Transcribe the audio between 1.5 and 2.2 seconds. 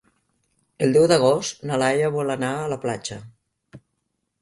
na Laia